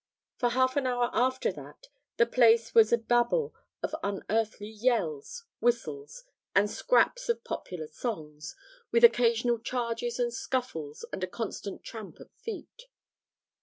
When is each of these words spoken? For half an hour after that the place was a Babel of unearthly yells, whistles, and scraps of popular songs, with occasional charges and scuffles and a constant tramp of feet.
For 0.39 0.49
half 0.49 0.77
an 0.77 0.87
hour 0.87 1.11
after 1.13 1.51
that 1.51 1.89
the 2.17 2.25
place 2.25 2.73
was 2.73 2.91
a 2.91 2.97
Babel 2.97 3.53
of 3.83 3.93
unearthly 4.01 4.65
yells, 4.67 5.45
whistles, 5.59 6.23
and 6.55 6.71
scraps 6.71 7.29
of 7.29 7.43
popular 7.43 7.85
songs, 7.85 8.55
with 8.91 9.03
occasional 9.03 9.59
charges 9.59 10.17
and 10.17 10.33
scuffles 10.33 11.05
and 11.13 11.23
a 11.23 11.27
constant 11.27 11.83
tramp 11.83 12.19
of 12.19 12.31
feet. 12.31 12.87